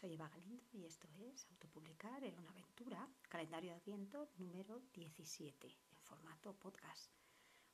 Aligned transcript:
soy 0.00 0.14
Eva 0.14 0.30
Galindo 0.30 0.64
y 0.72 0.86
esto 0.86 1.06
es 1.18 1.46
Autopublicar 1.50 2.24
en 2.24 2.38
una 2.38 2.48
aventura, 2.48 3.06
calendario 3.28 3.70
de 3.70 3.76
Adviento 3.76 4.30
número 4.38 4.80
17, 4.94 5.66
en 5.66 5.98
formato 5.98 6.54
podcast. 6.54 7.12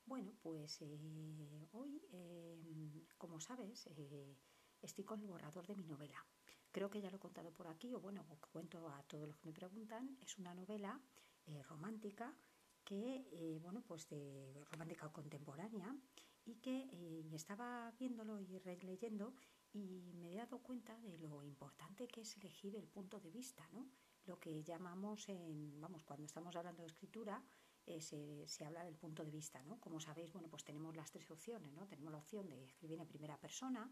Bueno, 0.06 0.32
pues 0.42 0.82
eh, 0.82 1.68
hoy, 1.70 2.02
em, 2.10 3.06
como 3.16 3.40
sabes, 3.40 3.86
eh, 3.96 4.36
estoy 4.82 5.04
con 5.04 5.20
el 5.20 5.28
borrador 5.28 5.68
de 5.68 5.76
mi 5.76 5.84
novela. 5.84 6.26
Creo 6.72 6.90
que 6.90 7.00
ya 7.00 7.10
lo 7.10 7.18
he 7.18 7.20
contado 7.20 7.52
por 7.52 7.68
aquí, 7.68 7.94
o 7.94 8.00
bueno, 8.00 8.26
cuento 8.50 8.88
a 8.88 9.04
todos 9.04 9.28
los 9.28 9.36
que 9.36 9.46
me 9.46 9.54
preguntan. 9.54 10.18
Es 10.20 10.36
una 10.38 10.52
novela 10.52 11.00
eh, 11.46 11.62
romántica 11.62 12.34
que, 12.82 13.58
bueno, 13.62 13.82
pues 13.82 14.08
de 14.08 14.64
romántica 14.72 15.12
contemporánea 15.12 15.96
y 16.44 16.56
que 16.56 16.88
estaba 17.32 17.92
viéndolo 17.98 18.40
y 18.40 18.58
releyendo 18.58 19.34
y 19.72 20.12
me 20.14 20.32
he 20.32 20.36
dado 20.36 20.58
cuenta 20.58 20.96
de 21.00 21.18
lo 21.18 21.42
importante 21.42 22.08
que 22.08 22.22
es 22.22 22.36
elegir 22.36 22.76
el 22.76 22.86
punto 22.86 23.20
de 23.20 23.30
vista, 23.30 23.68
¿no? 23.72 23.88
Lo 24.24 24.38
que 24.38 24.62
llamamos 24.64 25.28
en, 25.28 25.80
vamos, 25.80 26.02
cuando 26.04 26.26
estamos 26.26 26.56
hablando 26.56 26.82
de 26.82 26.88
escritura, 26.88 27.42
eh, 27.86 28.00
se, 28.00 28.64
habla 28.64 28.82
del 28.82 28.96
punto 28.96 29.24
de 29.24 29.30
vista, 29.30 29.62
¿no? 29.62 29.78
Como 29.78 30.00
sabéis, 30.00 30.32
bueno, 30.32 30.48
pues 30.48 30.64
tenemos 30.64 30.96
las 30.96 31.12
tres 31.12 31.30
opciones, 31.30 31.72
¿no? 31.72 31.86
Tenemos 31.86 32.10
la 32.10 32.18
opción 32.18 32.48
de 32.48 32.64
escribir 32.64 32.98
en 32.98 33.06
primera 33.06 33.38
persona, 33.38 33.88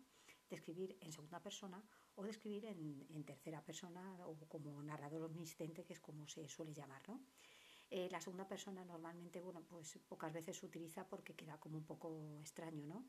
de 0.50 0.56
escribir 0.56 0.98
en 1.00 1.12
segunda 1.12 1.40
persona 1.40 1.80
o 2.16 2.24
de 2.24 2.30
escribir 2.30 2.64
en, 2.64 3.24
tercera 3.24 3.64
persona 3.64 4.18
o 4.26 4.36
como 4.48 4.82
narrador 4.82 5.22
omnisciente, 5.22 5.84
que 5.84 5.92
es 5.92 6.00
como 6.00 6.26
se 6.26 6.48
suele 6.48 6.74
llamar, 6.74 7.08
¿no? 7.08 7.20
Eh, 7.90 8.08
la 8.10 8.20
segunda 8.20 8.48
persona 8.48 8.84
normalmente, 8.84 9.40
bueno, 9.40 9.62
pues 9.62 9.96
pocas 10.08 10.32
veces 10.32 10.56
se 10.56 10.66
utiliza 10.66 11.06
porque 11.06 11.36
queda 11.36 11.58
como 11.58 11.78
un 11.78 11.84
poco 11.84 12.40
extraño, 12.40 12.84
¿no? 12.86 13.06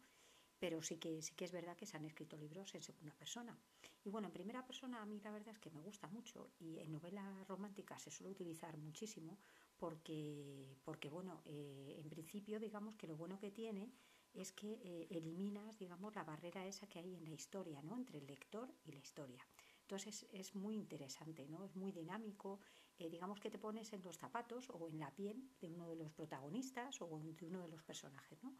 Pero 0.59 0.81
sí 0.81 0.97
que, 0.97 1.21
sí 1.21 1.33
que 1.35 1.45
es 1.45 1.51
verdad 1.51 1.75
que 1.75 1.85
se 1.85 1.97
han 1.97 2.05
escrito 2.05 2.37
libros 2.37 2.73
en 2.75 2.81
segunda 2.81 3.13
persona. 3.13 3.57
Y 4.03 4.09
bueno, 4.09 4.27
en 4.27 4.33
primera 4.33 4.65
persona 4.65 5.01
a 5.01 5.05
mí 5.05 5.19
la 5.23 5.31
verdad 5.31 5.53
es 5.53 5.59
que 5.59 5.71
me 5.71 5.81
gusta 5.81 6.07
mucho 6.07 6.51
y 6.59 6.79
en 6.79 6.91
novela 6.91 7.43
romántica 7.47 7.97
se 7.99 8.11
suele 8.11 8.31
utilizar 8.31 8.77
muchísimo 8.77 9.39
porque, 9.77 10.77
porque 10.83 11.09
bueno, 11.09 11.41
eh, 11.45 11.95
en 11.97 12.09
principio 12.09 12.59
digamos 12.59 12.95
que 12.95 13.07
lo 13.07 13.15
bueno 13.15 13.39
que 13.39 13.51
tiene 13.51 13.91
es 14.35 14.51
que 14.51 14.73
eh, 14.83 15.07
eliminas, 15.09 15.77
digamos, 15.77 16.13
la 16.13 16.23
barrera 16.23 16.65
esa 16.67 16.87
que 16.87 16.99
hay 16.99 17.15
en 17.15 17.23
la 17.23 17.33
historia, 17.33 17.81
¿no? 17.81 17.95
Entre 17.95 18.19
el 18.19 18.27
lector 18.27 18.69
y 18.83 18.91
la 18.91 18.99
historia. 18.99 19.41
Entonces 19.81 20.27
es, 20.33 20.55
muy 20.55 20.75
interesante, 20.75 21.47
¿no? 21.47 21.63
Es 21.63 21.75
muy 21.75 21.91
dinámico. 21.91 22.59
Eh, 22.97 23.09
digamos 23.09 23.39
que 23.39 23.49
te 23.49 23.57
pones 23.57 23.93
en 23.93 24.03
los 24.03 24.17
zapatos 24.17 24.69
o 24.69 24.87
en 24.87 24.99
la 24.99 25.11
piel 25.11 25.49
de 25.61 25.69
uno 25.69 25.87
de 25.87 25.95
los 25.95 26.11
protagonistas 26.11 27.01
o 27.01 27.19
de 27.19 27.45
uno 27.45 27.61
de 27.61 27.69
los 27.69 27.83
personajes, 27.83 28.43
¿no? 28.43 28.55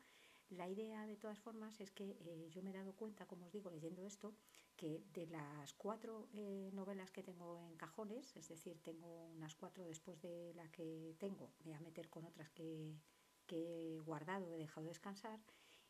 La 0.50 0.70
idea, 0.70 1.06
de 1.08 1.18
todas 1.18 1.40
formas, 1.40 1.80
es 1.82 1.92
que 1.92 2.18
eh, 2.22 2.50
yo 2.52 2.62
me 2.62 2.70
he 2.70 2.74
dado 2.74 2.94
cuenta, 2.94 3.26
como 3.26 3.48
os 3.48 3.52
digo, 3.52 3.72
leyendo 3.72 4.06
esto, 4.06 4.36
que 4.76 5.04
de 5.12 5.26
las 5.28 5.74
cuatro 5.74 6.28
eh, 6.34 6.70
novelas 6.74 7.12
que 7.12 7.24
tengo 7.24 7.68
en 7.68 7.76
cajones, 7.78 8.36
es 8.36 8.48
decir, 8.48 8.80
tengo 8.84 9.26
unas 9.28 9.56
cuatro 9.56 9.84
después 9.86 10.22
de 10.22 10.54
la 10.54 10.70
que 10.72 11.16
tengo, 11.18 11.52
me 11.60 11.72
voy 11.72 11.74
a 11.74 11.80
meter 11.80 12.10
con 12.10 12.26
otras 12.26 12.52
que, 12.52 12.96
he 13.48 14.00
guardado, 14.02 14.54
he 14.54 14.58
dejado 14.58 14.88
descansar, 14.88 15.40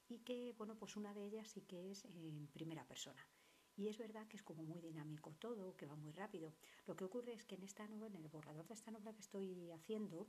y 0.08 0.20
que, 0.20 0.53
bueno, 0.58 0.76
pues 0.78 0.95
una 0.95 1.14
de 1.14 1.26
ellas 1.26 1.50
sí 1.50 1.61
que 1.61 1.92
es 1.92 2.06
en 2.06 2.48
primera 2.53 2.86
persona. 2.86 3.28
Y 3.76 3.89
es 3.89 3.98
verdad 3.98 4.26
que 4.28 4.38
es 4.38 4.44
como 4.44 4.64
muy 4.64 4.80
dinámico 4.80 5.36
todo, 5.38 5.76
que 5.76 5.86
va 5.86 5.95
muy 5.95 6.14
rápido. 6.14 6.53
Lo 6.86 6.95
que 6.95 7.03
ocurre 7.03 7.33
es 7.33 7.44
que 7.44 7.56
en 7.56 7.64
esta 7.64 7.86
novela, 7.88 8.17
en 8.17 8.23
el 8.23 8.30
borrador 8.30 8.66
de 8.67 8.73
esta 8.73 8.92
novela 8.92 9.14
que 9.14 9.22
estoy 9.22 9.70
haciendo, 9.72 10.28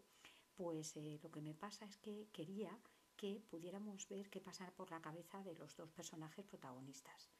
pues 0.57 0.97
eh, 0.97 1.21
lo 1.23 1.31
que 1.31 1.41
me 1.41 1.55
pasa 1.55 1.85
es 1.85 1.97
que 1.99 2.27
quería 2.33 2.77
que 3.17 3.41
pudiéramos 3.51 4.09
ver 4.09 4.31
qué 4.31 4.41
pasa 4.41 4.71
por 4.77 4.91
la 4.91 5.01
cabeza 5.01 5.43
de 5.43 5.55
los 5.55 5.77
dos 5.77 5.91
personajes 5.91 6.45
protagonistas. 6.45 7.31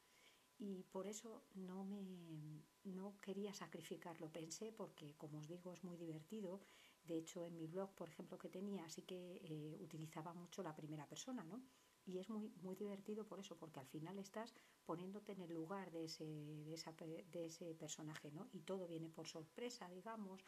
Y 0.59 0.85
por 0.85 1.07
eso 1.07 1.43
no 1.55 1.85
me 1.85 2.63
no 2.85 3.19
quería 3.21 3.53
sacrificarlo, 3.53 4.31
pensé, 4.33 4.73
porque 4.73 5.15
como 5.17 5.39
os 5.39 5.49
digo 5.49 5.73
es 5.73 5.83
muy 5.85 5.97
divertido. 5.97 6.61
De 7.05 7.17
hecho, 7.19 7.47
en 7.47 7.57
mi 7.57 7.67
blog, 7.67 7.91
por 7.95 8.09
ejemplo, 8.09 8.39
que 8.39 8.49
tenía, 8.49 8.89
sí 8.89 9.03
que 9.03 9.41
eh, 9.45 9.77
utilizaba 9.81 10.33
mucho 10.35 10.63
la 10.63 10.75
primera 10.75 11.07
persona, 11.07 11.45
¿no? 11.45 11.63
Y 12.05 12.19
es 12.19 12.29
muy, 12.29 12.49
muy 12.63 12.75
divertido 12.77 13.27
por 13.27 13.39
eso, 13.41 13.57
porque 13.57 13.81
al 13.81 13.87
final 13.87 14.19
estás 14.19 14.55
poniéndote 14.85 15.33
en 15.33 15.41
el 15.43 15.53
lugar 15.53 15.91
de 15.93 16.05
ese, 16.05 16.25
de, 16.25 17.25
de 17.33 17.47
ese 17.47 17.75
personaje, 17.75 18.31
¿no? 18.33 18.49
Y 18.53 18.61
todo 18.61 18.87
viene 18.89 19.09
por 19.11 19.27
sorpresa, 19.29 19.89
digamos. 19.91 20.43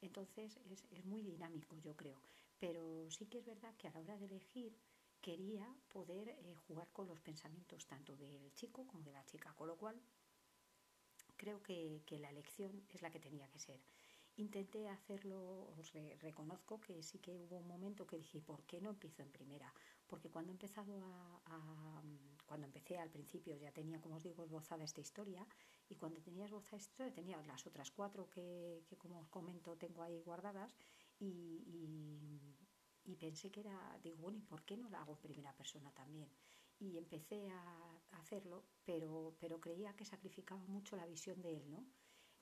Entonces 0.00 0.58
es, 0.70 0.86
es 0.90 1.04
muy 1.04 1.22
dinámico, 1.22 1.76
yo 1.78 1.96
creo. 1.96 2.20
Pero 2.60 3.10
sí 3.10 3.26
que 3.26 3.38
es 3.38 3.46
verdad 3.46 3.74
que 3.76 3.88
a 3.88 3.90
la 3.90 4.00
hora 4.00 4.18
de 4.18 4.26
elegir 4.26 4.76
quería 5.20 5.66
poder 5.88 6.28
eh, 6.28 6.54
jugar 6.66 6.88
con 6.92 7.08
los 7.08 7.20
pensamientos 7.20 7.86
tanto 7.86 8.16
del 8.16 8.54
chico 8.54 8.86
como 8.86 9.02
de 9.02 9.12
la 9.12 9.24
chica, 9.24 9.52
con 9.54 9.68
lo 9.68 9.76
cual 9.76 10.00
creo 11.36 11.62
que, 11.62 12.02
que 12.06 12.18
la 12.18 12.30
elección 12.30 12.84
es 12.90 13.02
la 13.02 13.10
que 13.10 13.18
tenía 13.18 13.48
que 13.48 13.58
ser. 13.58 13.80
Intenté 14.36 14.88
hacerlo, 14.88 15.72
os 15.76 15.92
reconozco 16.20 16.80
que 16.80 17.02
sí 17.02 17.18
que 17.18 17.36
hubo 17.36 17.58
un 17.58 17.66
momento 17.66 18.06
que 18.06 18.16
dije, 18.16 18.40
¿por 18.40 18.62
qué 18.64 18.80
no 18.80 18.90
empiezo 18.90 19.22
en 19.22 19.30
primera? 19.30 19.72
Porque 20.06 20.30
cuando 20.30 20.50
he 20.50 20.54
empezado 20.54 20.94
a, 21.46 22.02
cuando 22.46 22.66
empecé 22.66 22.98
al 22.98 23.10
principio 23.10 23.54
ya 23.56 23.70
tenía, 23.72 24.00
como 24.00 24.16
os 24.16 24.22
digo, 24.22 24.42
esbozada 24.44 24.84
esta 24.84 25.00
historia 25.00 25.46
y 25.88 25.96
cuando 25.96 26.20
tenía 26.22 26.46
esbozada 26.46 26.78
esta 26.78 26.90
historia 26.90 27.12
tenía 27.12 27.42
las 27.42 27.66
otras 27.66 27.90
cuatro 27.90 28.30
que, 28.30 28.82
que 28.88 28.96
como 28.96 29.20
os 29.20 29.28
comento 29.28 29.76
tengo 29.76 30.02
ahí 30.02 30.18
guardadas 30.20 30.72
y, 31.20 33.16
pensé 33.18 33.50
que 33.50 33.60
era, 33.60 33.98
digo, 34.02 34.16
bueno, 34.16 34.38
¿y 34.38 34.42
por 34.42 34.64
qué 34.64 34.78
no 34.78 34.88
la 34.88 35.02
hago 35.02 35.12
en 35.12 35.18
primera 35.18 35.52
persona 35.52 35.92
también? 35.92 36.30
Y 36.78 36.96
empecé 36.96 37.50
a, 37.50 38.00
hacerlo, 38.12 38.64
pero, 38.84 39.36
pero 39.38 39.60
creía 39.60 39.94
que 39.94 40.04
sacrificaba 40.04 40.62
mucho 40.66 40.96
la 40.96 41.06
visión 41.06 41.40
de 41.42 41.56
él, 41.56 41.70
¿no? 41.70 41.84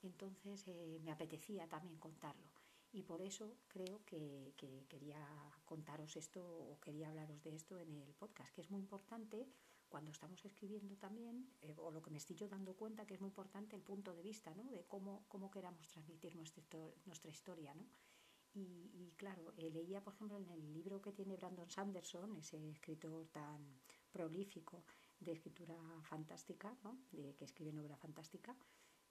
Entonces 0.03 0.67
eh, 0.69 0.99
me 1.03 1.11
apetecía 1.11 1.69
también 1.69 1.99
contarlo. 1.99 2.49
Y 2.93 3.03
por 3.03 3.21
eso 3.21 3.59
creo 3.69 4.05
que, 4.05 4.55
quería 4.89 5.19
contaros 5.65 6.17
esto 6.17 6.43
o 6.43 6.81
quería 6.81 7.09
hablaros 7.09 7.43
de 7.43 7.55
esto 7.55 7.79
en 7.79 7.95
el 7.97 8.15
podcast, 8.15 8.55
que 8.55 8.63
es 8.63 8.71
muy 8.71 8.81
importante 8.81 9.47
cuando 9.89 10.11
estamos 10.11 10.45
escribiendo 10.45 10.97
también, 10.97 11.51
eh, 11.61 11.75
o 11.77 11.91
lo 11.91 12.01
que 12.01 12.11
me 12.11 12.19
estoy 12.19 12.37
yo 12.37 12.49
dando 12.49 12.75
cuenta 12.75 13.07
que 13.07 13.15
es 13.15 13.21
muy 13.21 13.29
importante 13.29 13.77
el 13.77 13.83
punto 13.83 14.15
de 14.15 14.23
vista, 14.23 14.55
¿no? 14.55 14.65
De 14.71 14.85
cómo, 14.87 15.25
cómo 15.29 15.51
queramos 15.51 15.87
transmitir 15.89 16.35
nuestra, 16.37 16.63
nuestra 17.05 17.31
historia, 17.31 17.75
¿no? 17.75 17.87
Y, 18.55 19.13
claro, 19.17 19.53
eh, 19.57 19.71
leía, 19.71 20.03
por 20.03 20.15
ejemplo, 20.15 20.39
en 20.39 20.49
el 20.49 20.73
libro 20.73 21.01
que 21.01 21.13
tiene 21.13 21.37
Brandon 21.37 21.71
Sanderson, 21.71 22.37
ese 22.37 22.71
escritor 22.71 23.27
tan 23.29 23.81
prolífico 24.11 24.85
de 25.21 25.33
escritura 25.33 25.77
fantástica, 26.03 26.77
¿no? 26.83 26.99
de, 27.13 27.35
que 27.35 27.45
escribe 27.45 27.73
novela 27.73 27.97
fantástica, 27.97 28.57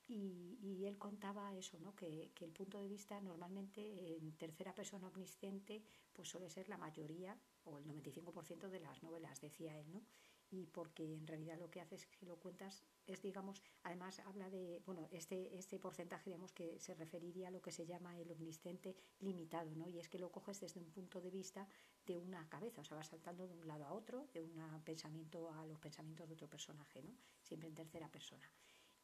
y, 0.09 0.85
él 0.85 0.97
contaba 0.97 1.53
eso, 1.53 1.77
¿no? 1.79 1.93
Que, 1.93 2.31
que, 2.33 2.45
el 2.45 2.51
punto 2.51 2.77
de 2.77 2.87
vista 2.87 3.19
normalmente 3.19 4.15
en 4.15 4.31
tercera 4.37 4.73
persona 4.73 5.07
omnisciente 5.07 5.83
pues 6.13 6.29
suele 6.29 6.49
ser 6.49 6.69
la 6.69 6.77
mayoría 6.77 7.37
o 7.65 7.77
el 7.77 7.85
95% 7.85 8.69
de 8.69 8.79
las 8.79 9.03
novelas, 9.03 9.41
decía 9.41 9.77
él, 9.77 9.91
¿no? 9.91 10.01
Y 10.49 10.65
porque 10.67 11.13
en 11.13 11.27
realidad 11.27 11.59
lo 11.59 11.69
que 11.69 11.81
hace 11.81 11.95
es 11.95 12.05
que 12.05 12.25
lo 12.25 12.37
cuentas, 12.37 12.83
es 13.05 13.21
digamos, 13.21 13.61
además 13.83 14.19
habla 14.19 14.49
de, 14.49 14.81
bueno, 14.85 15.07
este, 15.11 15.57
este 15.57 15.77
porcentaje 15.79 16.29
digamos 16.29 16.53
que 16.53 16.79
se 16.79 16.93
referiría 16.95 17.49
a 17.49 17.51
lo 17.51 17.61
que 17.61 17.71
se 17.71 17.85
llama 17.85 18.17
el 18.17 18.31
omnisciente 18.31 18.95
limitado, 19.19 19.75
¿no? 19.75 19.89
Y 19.89 19.99
es 19.99 20.07
que 20.07 20.19
lo 20.19 20.31
coges 20.31 20.59
desde 20.61 20.79
un 20.79 20.89
punto 20.91 21.19
de 21.19 21.31
vista 21.31 21.67
de 22.05 22.17
una 22.17 22.47
cabeza, 22.47 22.81
o 22.81 22.83
sea, 22.85 22.97
vas 22.97 23.07
saltando 23.07 23.47
de 23.47 23.55
un 23.55 23.67
lado 23.67 23.85
a 23.85 23.91
otro, 23.91 24.27
de 24.33 24.41
un 24.41 24.81
pensamiento 24.83 25.51
a 25.51 25.65
los 25.65 25.79
pensamientos 25.79 26.27
de 26.27 26.33
otro 26.33 26.49
personaje, 26.49 27.01
¿no? 27.01 27.17
Siempre 27.41 27.67
en 27.67 27.75
tercera 27.75 28.09
persona. 28.09 28.49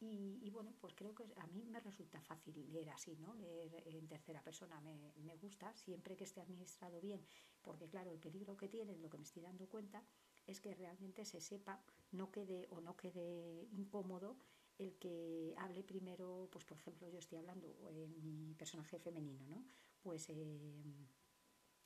Y, 0.05 0.49
bueno, 0.49 0.73
pues 0.81 0.93
creo 0.95 1.15
que 1.15 1.23
a 1.37 1.47
mí 1.47 1.63
me 1.65 1.79
resulta 1.79 2.19
fácil 2.19 2.69
leer 2.73 2.89
así, 2.89 3.15
¿no? 3.15 3.33
Leer 3.35 3.87
en 3.87 4.05
tercera 4.07 4.41
persona 4.43 4.81
me, 4.81 5.13
me 5.23 5.37
gusta, 5.37 5.73
siempre 5.77 6.17
que 6.17 6.25
esté 6.25 6.41
administrado 6.41 6.99
bien, 6.99 7.25
porque 7.61 7.87
claro, 7.87 8.11
el 8.11 8.19
peligro 8.19 8.57
que 8.57 8.67
tiene, 8.67 8.97
lo 8.97 9.09
que 9.09 9.17
me 9.17 9.23
estoy 9.23 9.43
dando 9.43 9.65
cuenta, 9.69 10.03
es 10.47 10.59
que 10.59 10.73
realmente 10.75 11.25
se 11.25 11.41
sepa, 11.41 11.81
no 12.11 12.31
quede 12.31 12.67
o 12.69 12.81
no 12.81 12.95
quede 12.95 13.67
incómodo 13.71 14.37
el 14.77 14.97
que 14.97 15.53
hable 15.57 15.83
primero, 15.83 16.49
pues 16.51 16.65
por 16.65 16.77
ejemplo, 16.77 17.07
yo 17.09 17.19
estoy 17.19 17.37
hablando 17.37 17.89
en 17.89 18.21
mi 18.21 18.53
personaje 18.55 18.99
femenino, 18.99 19.45
¿no? 19.47 19.63
Pues 20.01 20.29
eh, 20.29 21.07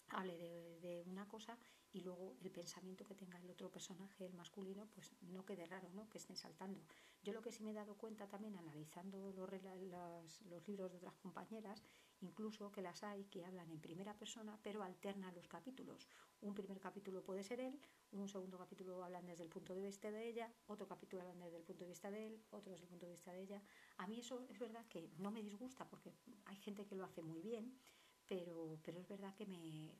hable 0.10 0.38
de, 0.38 1.04
una 1.08 1.28
cosa 1.28 1.58
y 1.92 2.02
luego 2.02 2.36
el 2.42 2.52
pensamiento 2.52 3.06
que 3.06 3.16
tenga 3.16 3.38
el 3.38 3.50
otro 3.50 3.70
personaje, 3.70 4.26
el 4.26 4.34
masculino, 4.34 4.88
pues 4.94 5.14
no 5.22 5.46
quede 5.46 5.66
raro, 5.66 5.90
¿no? 5.94 6.10
Que 6.10 6.18
estén 6.18 6.36
saltando. 6.36 6.80
Yo 7.24 7.34
lo 7.34 7.42
que 7.42 7.52
sí 7.52 7.64
me 7.64 7.72
he 7.72 7.74
dado 7.74 7.96
cuenta 7.96 8.28
también 8.28 8.56
analizando 8.56 9.32
los, 9.32 10.42
los 10.44 10.68
libros 10.68 10.92
de 10.92 10.98
otras 10.98 11.16
compañeras, 11.18 11.84
incluso 12.22 12.72
que 12.72 12.82
las 12.82 13.04
hay 13.04 13.26
que 13.26 13.46
hablan 13.46 13.70
en 13.72 13.80
primera 13.80 14.18
persona, 14.18 14.60
pero 14.64 14.84
alternan 14.84 15.36
los 15.36 15.48
capítulos. 15.48 16.08
Un 16.42 16.54
primer 16.54 16.80
capítulo 16.80 17.24
puede 17.24 17.44
ser 17.44 17.60
él, 17.60 17.80
un 18.12 18.28
segundo 18.28 18.58
capítulo 18.58 19.04
hablan 19.04 19.26
desde 19.26 19.44
el 19.44 19.50
punto 19.50 19.74
de 19.74 19.82
vista 19.82 20.12
de 20.12 20.28
ella, 20.28 20.52
otro 20.68 20.88
capítulo 20.88 21.22
hablan 21.22 21.40
desde 21.40 21.58
el 21.58 21.64
punto 21.64 21.84
de 21.84 21.90
vista 21.90 22.12
de 22.12 22.28
él, 22.28 22.44
otro 22.52 22.72
desde 22.72 22.86
el 22.86 22.90
punto 22.90 23.06
de 23.06 23.12
vista 23.12 23.32
de 23.32 23.42
ella. 23.42 23.62
A 23.98 24.08
mí 24.08 24.20
eso 24.20 24.46
es 24.50 24.60
verdad 24.60 24.86
que 24.88 25.10
no 25.18 25.32
me 25.32 25.44
disgusta 25.44 25.88
porque 25.88 26.14
hay 26.46 26.58
gente 26.58 26.86
que 26.86 26.96
lo 26.96 27.06
hace 27.06 27.22
muy 27.22 27.42
bien 27.42 27.78
pero, 28.28 28.78
pero 28.84 29.00
es 29.00 29.08
verdad 29.08 29.34
que 29.36 29.46
me 29.46 29.96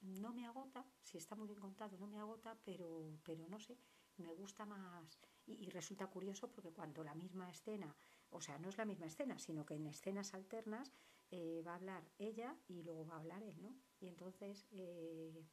no 0.00 0.34
me 0.34 0.44
agota, 0.44 0.84
si 1.02 1.16
está 1.16 1.34
muy 1.34 1.46
bien 1.46 1.60
contado 1.60 1.96
no 1.98 2.06
me 2.06 2.18
agota, 2.18 2.58
pero, 2.64 3.18
pero 3.22 3.48
no 3.48 3.58
sé, 3.58 3.78
me 4.18 4.32
gusta 4.32 4.66
más 4.66 5.18
y, 5.46 5.68
resulta 5.70 6.06
curioso 6.06 6.50
porque 6.50 6.72
cuando 6.72 7.04
la 7.04 7.14
misma 7.14 7.50
escena 7.50 7.94
o 8.34 8.40
sea, 8.40 8.58
no 8.58 8.68
es 8.68 8.76
la 8.76 8.84
misma 8.84 9.06
escena, 9.06 9.38
sino 9.38 9.64
que 9.64 9.74
en 9.74 9.86
escenas 9.86 10.34
alternas 10.34 10.92
eh, 11.30 11.62
va 11.66 11.72
a 11.72 11.76
hablar 11.76 12.02
ella 12.18 12.56
y 12.68 12.82
luego 12.82 13.06
va 13.06 13.14
a 13.14 13.18
hablar 13.18 13.42
él, 13.42 13.54
¿no? 13.62 13.74
Y 14.00 14.08
entonces 14.08 14.66
eh, 14.72 15.44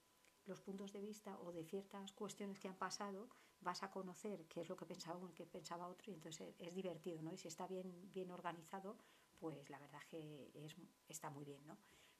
los 0.46 0.62
puntos 0.62 0.92
de 0.92 1.02
vista 1.02 1.40
o 1.40 1.52
de 1.52 1.64
ciertas 1.64 2.12
cuestiones 2.14 2.60
que 2.60 2.68
han 2.68 2.76
pasado 2.78 3.30
vas 3.62 3.84
a 3.84 3.92
conocer 3.92 4.48
qué 4.48 4.62
es 4.62 4.70
lo 4.70 4.76
que 4.76 4.86
pensaba 4.86 5.18
uno 5.18 5.34
qué 5.36 5.46
pensaba 5.46 5.88
otro 5.88 6.12
y 6.12 6.16
entonces 6.16 6.56
es, 6.58 6.74
divertido, 6.74 7.22
¿no? 7.22 7.32
Y 7.32 7.38
si 7.38 7.48
está 7.48 7.68
bien, 7.68 8.12
bien 8.12 8.32
organizado, 8.32 8.98
pues 9.40 9.70
la 9.70 9.78
verdad 9.78 10.02
que 10.10 10.52
es, 10.56 10.76
está 11.08 11.30
muy 11.30 11.46
bien, 11.46 11.66
¿no? 11.68 11.78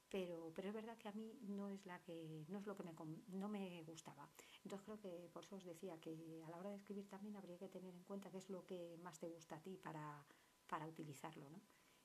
Pero, 0.10 0.52
pero 0.54 0.68
es 0.68 0.74
verdad 0.74 0.98
que 0.98 1.08
a 1.08 1.14
mí 1.14 1.40
no 1.42 1.70
es, 1.70 1.86
la 1.86 2.00
que, 2.02 2.46
no 2.50 2.60
es 2.60 2.68
lo 2.68 2.76
que 2.76 2.84
me, 2.84 2.94
no 3.30 3.48
me 3.48 3.82
gustaba. 3.84 4.30
Entonces 4.64 4.86
creo 4.86 5.00
que 5.00 5.30
por 5.32 5.44
eso 5.44 5.56
os 5.56 5.64
decía 5.64 6.00
que 6.00 6.44
a 6.46 6.50
la 6.50 6.58
hora 6.58 6.70
de 6.70 6.76
escribir 6.76 7.08
también 7.08 7.38
habría 7.38 7.58
que 7.58 7.70
tener 7.70 7.94
en 7.94 8.04
cuenta 8.04 8.30
qué 8.30 8.38
es 8.38 8.50
lo 8.50 8.66
que 8.66 8.98
más 9.02 9.20
te 9.20 9.30
gusta 9.30 9.56
a 9.56 9.62
ti 9.62 9.78
para, 9.78 10.26
para 10.72 10.88
utilizarlo, 10.88 11.50
¿no? 11.50 11.60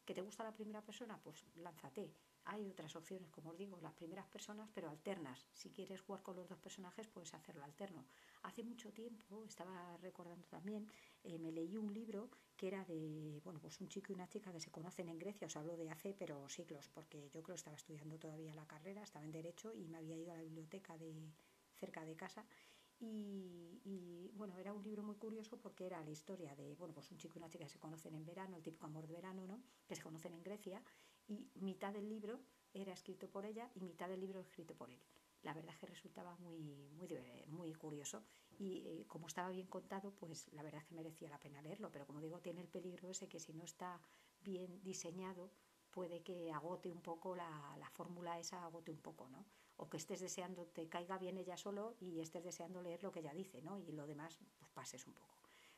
¿Que 0.04 0.12
te 0.12 0.22
gusta 0.22 0.42
la 0.42 0.52
primera 0.52 0.82
persona? 0.82 1.20
Pues 1.22 1.44
lánzate. 1.54 2.12
Hay 2.46 2.68
otras 2.68 2.94
opciones, 2.96 3.30
como 3.30 3.50
os 3.50 3.56
digo, 3.56 3.78
las 3.80 3.92
primeras 3.92 4.26
personas, 4.26 4.68
pero 4.74 4.88
alternas. 4.88 5.46
Si 5.52 5.70
quieres 5.70 6.00
jugar 6.00 6.22
con 6.24 6.34
los 6.36 6.48
dos 6.48 6.58
personajes, 6.58 7.06
puedes 7.08 7.32
hacerlo 7.34 7.62
alterno. 7.64 8.04
Hace 8.42 8.64
mucho 8.64 8.92
tiempo, 8.92 9.44
estaba 9.44 9.96
recordando 9.98 10.46
también, 10.48 10.88
eh, 11.22 11.38
me 11.38 11.52
leí 11.52 11.76
un 11.76 11.92
libro 11.92 12.28
que 12.56 12.68
era 12.68 12.84
de, 12.84 13.40
bueno, 13.44 13.60
pues 13.60 13.80
un 13.80 13.88
chico 13.88 14.12
y 14.12 14.14
una 14.14 14.28
chica 14.28 14.52
que 14.52 14.60
se 14.60 14.70
conocen 14.70 15.08
en 15.08 15.18
Grecia, 15.18 15.46
os 15.46 15.56
hablo 15.56 15.76
de 15.76 15.90
hace, 15.90 16.14
pero 16.14 16.48
siglos, 16.48 16.88
porque 16.88 17.28
yo 17.30 17.42
creo 17.42 17.54
que 17.54 17.60
estaba 17.62 17.76
estudiando 17.76 18.18
todavía 18.18 18.54
la 18.54 18.66
carrera, 18.66 19.02
estaba 19.02 19.24
en 19.24 19.32
Derecho 19.32 19.72
y 19.74 19.86
me 19.86 19.98
había 19.98 20.16
ido 20.16 20.32
a 20.32 20.36
la 20.36 20.42
biblioteca 20.42 20.96
de 20.98 21.12
cerca 21.74 22.04
de 22.04 22.16
casa 22.16 22.46
y, 22.98 24.30
bueno, 24.34 24.56
era 24.58 24.72
un 24.72 24.82
libro 24.82 25.02
muy 25.02 25.16
curioso 25.16 25.58
porque 25.58 25.86
era 25.86 26.02
la 26.02 26.10
historia 26.10 26.54
de, 26.54 26.74
bueno, 26.74 26.94
pues 26.94 27.10
un 27.10 27.18
chico 27.18 27.34
y 27.36 27.38
una 27.38 27.48
chica 27.48 27.64
que 27.64 27.70
se 27.70 27.78
conocen 27.78 28.14
en 28.14 28.24
verano, 28.24 28.56
el 28.56 28.62
típico 28.62 28.86
amor 28.86 29.06
de 29.06 29.14
verano, 29.14 29.46
¿no? 29.46 29.62
Que 29.86 29.94
se 29.96 30.02
conocen 30.02 30.34
en 30.34 30.42
Grecia 30.42 30.82
y 31.28 31.50
mitad 31.56 31.92
del 31.92 32.08
libro 32.08 32.40
era 32.72 32.92
escrito 32.92 33.28
por 33.28 33.44
ella 33.44 33.70
y 33.74 33.80
mitad 33.80 34.08
del 34.08 34.20
libro 34.20 34.40
escrito 34.40 34.74
por 34.74 34.90
él. 34.90 35.00
La 35.42 35.54
verdad 35.54 35.74
es 35.74 35.78
que 35.78 35.86
resultaba 35.86 36.36
muy, 36.36 36.90
muy, 36.96 37.08
muy 37.48 37.72
curioso 37.74 38.24
y 38.58 38.82
eh, 38.86 39.04
como 39.06 39.28
estaba 39.28 39.50
bien 39.50 39.66
contado, 39.66 40.12
pues 40.12 40.52
la 40.52 40.62
verdad 40.62 40.80
es 40.80 40.88
que 40.88 40.94
merecía 40.94 41.30
la 41.30 41.38
pena 41.38 41.62
leerlo, 41.62 41.90
pero 41.90 42.06
como 42.06 42.20
digo, 42.20 42.40
tiene 42.40 42.62
el 42.62 42.68
peligro 42.68 43.08
ese 43.08 43.28
que 43.28 43.38
si 43.38 43.52
no 43.52 43.64
está 43.64 44.00
bien 44.40 44.82
diseñado, 44.82 45.50
puede 45.96 46.20
que 46.20 46.52
agote 46.52 46.92
un 46.92 47.00
poco 47.00 47.34
la, 47.34 47.74
la 47.78 47.88
fórmula 47.88 48.38
esa, 48.38 48.62
agote 48.62 48.90
un 48.90 48.98
poco, 48.98 49.30
¿no? 49.30 49.46
o 49.78 49.88
que 49.88 49.96
estés 49.96 50.20
deseando, 50.20 50.66
te 50.66 50.88
caiga 50.88 51.16
bien 51.16 51.38
ella 51.38 51.56
solo 51.56 51.94
y 52.00 52.20
estés 52.20 52.44
deseando 52.44 52.82
leer 52.82 53.02
lo 53.02 53.10
que 53.12 53.20
ella 53.20 53.32
dice, 53.32 53.62
¿no? 53.62 53.78
Y 53.78 53.92
lo 53.92 54.06
demás, 54.06 54.38
pues 54.58 54.70
pases 54.72 55.06
un 55.06 55.14
poco. 55.14 55.34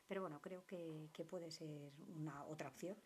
Pero 0.07 0.21
bueno, 0.21 0.41
creo 0.41 0.65
que, 0.65 1.09
que 1.13 1.23
puede 1.23 1.51
ser 1.51 1.93
una 2.17 2.43
otra 2.45 2.67
opción. 2.67 2.97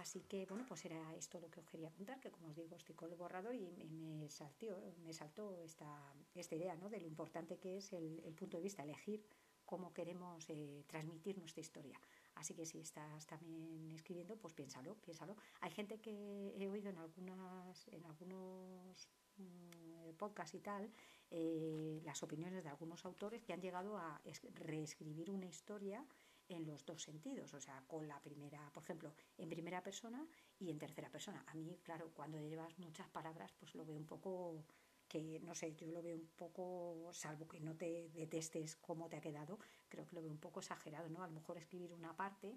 Así 0.00 0.20
que 0.20 0.44
bueno, 0.44 0.66
pues 0.68 0.84
era 0.84 1.14
esto 1.14 1.40
lo 1.40 1.50
que 1.50 1.60
os 1.60 1.66
quería 1.66 1.90
contar, 1.90 2.20
que 2.20 2.30
como 2.30 2.48
os 2.48 2.56
digo, 2.56 2.76
estoy 2.76 2.94
con 2.94 3.10
el 3.10 3.16
borrador 3.16 3.54
y 3.54 3.66
me, 3.90 4.28
saltó, 4.28 4.66
me 5.02 5.14
saltó 5.14 5.54
esta, 5.54 5.88
esta 6.34 6.54
idea 6.56 6.76
¿no? 6.76 6.90
de 6.90 7.00
lo 7.00 7.06
importante 7.06 7.56
que 7.56 7.78
es 7.78 7.94
el, 7.94 8.20
el 8.22 8.34
punto 8.34 8.58
de 8.58 8.62
vista, 8.62 8.82
elegir 8.82 9.24
cómo 9.64 9.94
queremos 9.94 10.48
eh, 10.50 10.84
transmitir 10.86 11.38
nuestra 11.38 11.62
historia. 11.62 11.98
Así 12.38 12.54
que 12.54 12.64
si 12.64 12.80
estás 12.80 13.26
también 13.26 13.92
escribiendo, 13.92 14.36
pues 14.36 14.54
piénsalo, 14.54 14.94
piénsalo. 14.96 15.36
Hay 15.60 15.70
gente 15.70 16.00
que 16.00 16.54
he 16.56 16.68
oído 16.68 16.88
en 16.90 16.98
algunas, 16.98 17.88
en 17.88 18.04
algunos 18.04 19.08
Mm, 19.38 20.14
podcast 20.16 20.54
y 20.54 20.60
tal, 20.60 20.90
eh, 21.30 22.00
las 22.04 22.22
opiniones 22.22 22.64
de 22.64 22.70
algunos 22.70 23.04
autores 23.04 23.42
que 23.42 23.52
han 23.52 23.60
llegado 23.60 23.96
a 23.96 24.20
reescribir 24.54 25.30
una 25.30 25.46
historia 25.46 26.04
en 26.48 26.66
los 26.66 26.84
dos 26.84 27.02
sentidos, 27.02 27.54
o 27.54 27.60
sea, 27.60 27.84
con 27.86 28.08
la 28.08 28.20
primera, 28.20 28.70
por 28.72 28.82
ejemplo, 28.82 29.14
en 29.36 29.48
primera 29.48 29.82
persona 29.82 30.26
y 30.58 30.70
en 30.70 30.78
tercera 30.78 31.08
persona. 31.10 31.44
A 31.46 31.54
mí, 31.54 31.78
claro, 31.84 32.10
cuando 32.14 32.40
llevas 32.40 32.76
muchas 32.78 33.08
palabras, 33.10 33.52
pues 33.60 33.74
lo 33.74 33.84
veo 33.84 33.96
un 33.96 34.06
poco 34.06 34.64
que, 35.08 35.40
no 35.40 35.54
sé, 35.54 35.74
yo 35.74 35.86
lo 35.88 36.02
veo 36.02 36.16
un 36.16 36.28
poco, 36.36 37.10
salvo 37.12 37.48
que 37.48 37.60
no 37.60 37.76
te 37.76 38.10
detestes 38.10 38.76
cómo 38.76 39.08
te 39.08 39.16
ha 39.16 39.20
quedado, 39.20 39.58
creo 39.88 40.06
que 40.06 40.14
lo 40.14 40.22
veo 40.22 40.30
un 40.30 40.38
poco 40.38 40.60
exagerado, 40.60 41.08
¿no? 41.08 41.22
A 41.22 41.26
lo 41.26 41.32
mejor 41.32 41.56
escribir 41.56 41.92
una 41.92 42.14
parte, 42.14 42.56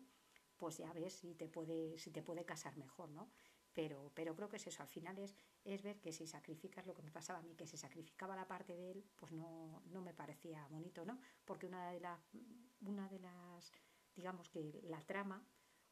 pues 0.58 0.78
ya 0.78 0.92
ves 0.94 1.14
si 1.14 1.34
te 1.34 1.48
puede, 1.48 1.98
si 1.98 2.12
te 2.12 2.22
puede 2.22 2.46
casar 2.46 2.78
mejor, 2.78 3.10
¿no? 3.10 3.30
Pero, 3.74 4.12
pero 4.14 4.36
creo 4.36 4.50
que 4.50 4.58
es 4.58 4.68
eso, 4.68 4.84
al 4.84 4.90
final 4.90 5.18
es, 5.18 5.34
es 5.64 5.82
ver 5.82 6.02
que 6.02 6.12
si 6.12 6.28
sacrificas 6.28 6.86
lo 6.86 6.94
que 6.94 7.02
me 7.02 7.12
pasaba 7.12 7.40
a 7.40 7.42
mí, 7.42 7.56
que 7.56 7.66
se 7.66 7.78
sacrificaba 7.78 8.36
la 8.36 8.48
parte 8.48 8.76
de 8.76 8.92
él, 8.92 9.06
pues 9.16 9.32
no, 9.32 9.82
no 9.86 10.02
me 10.02 10.14
parecía 10.14 10.68
bonito, 10.68 11.06
¿no? 11.06 11.20
Porque 11.46 11.68
una 11.68 11.90
de, 11.92 12.02
las 12.02 12.20
una 12.82 13.08
de 13.08 13.20
las, 13.20 13.72
digamos 14.14 14.50
que 14.50 14.82
la 14.84 15.00
trama 15.00 15.42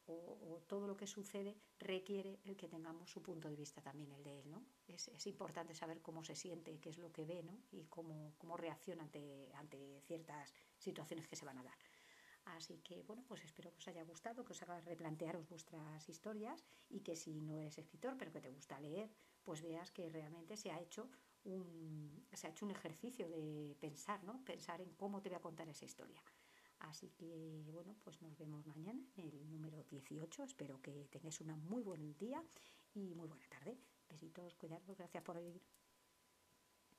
o, 0.10 0.62
todo 0.68 0.88
lo 0.88 0.96
que 0.96 1.08
sucede 1.08 1.56
requiere 1.80 2.40
el 2.44 2.56
que 2.56 2.68
tengamos 2.68 3.10
su 3.10 3.22
punto 3.22 3.50
de 3.50 3.56
vista 3.56 3.82
también, 3.82 4.12
el 4.12 4.24
de 4.24 4.40
él, 4.40 4.50
¿no? 4.50 4.64
Es, 4.88 5.08
es 5.08 5.28
importante 5.28 5.74
saber 5.74 6.02
cómo 6.02 6.24
se 6.24 6.36
siente, 6.36 6.80
qué 6.80 6.90
es 6.90 6.98
lo 6.98 7.12
que 7.12 7.26
ve, 7.26 7.44
¿no? 7.44 7.58
Y 7.72 7.86
cómo, 7.86 8.34
cómo 8.38 8.58
reacciona 8.58 9.04
ante, 9.04 9.52
ante 9.56 10.02
ciertas 10.06 10.54
situaciones 10.78 11.28
que 11.28 11.36
se 11.36 11.46
van 11.46 11.58
a 11.58 11.64
dar. 11.64 11.78
Así 12.46 12.80
que 12.80 13.04
bueno, 13.04 13.24
pues 13.28 13.44
espero 13.44 13.72
que 13.72 13.78
os 13.78 13.88
haya 13.88 14.04
gustado, 14.04 14.44
que 14.44 14.54
os 14.54 14.62
haga 14.64 14.80
replantearos 14.82 15.48
vuestras 15.48 16.08
historias 16.10 16.64
y 16.90 17.02
que 17.02 17.16
si 17.16 17.42
no 17.42 17.58
eres 17.58 17.78
escritor 17.78 18.16
pero 18.18 18.32
que 18.32 18.42
te 18.42 18.50
gusta 18.50 18.80
leer, 18.80 19.10
pues 19.44 19.62
veas 19.62 19.92
que 19.92 20.10
realmente 20.10 20.58
se 20.58 20.72
ha 20.72 20.80
hecho 20.80 21.10
un, 21.44 22.26
se 22.34 22.48
ha 22.48 22.50
hecho 22.50 22.66
un 22.66 22.72
ejercicio 22.72 23.28
de 23.30 23.76
pensar, 23.80 24.24
¿no? 24.24 24.44
Pensar 24.44 24.82
en 24.82 24.94
cómo 24.94 25.22
te 25.22 25.30
voy 25.30 25.38
a 25.38 25.42
contar 25.42 25.70
esa 25.70 25.86
historia. 25.86 26.22
Así 26.80 27.10
que 27.12 27.64
bueno, 27.72 27.96
pues 28.04 28.22
nos 28.22 28.38
vemos 28.38 28.66
mañana 28.66 29.02
en 29.18 29.28
el 29.28 29.50
número 29.50 29.84
18. 29.84 30.44
Espero 30.44 30.82
que 30.82 31.08
tengáis 31.12 31.42
un 31.42 31.48
muy 31.66 31.82
buen 31.84 32.18
día 32.18 32.44
y 32.94 33.14
muy 33.16 33.28
buena 33.28 33.48
tarde. 33.48 33.78
Besitos, 34.10 34.56
cuidados, 34.56 34.98
gracias 34.98 35.24
por 35.24 35.38
oír. 35.38 35.62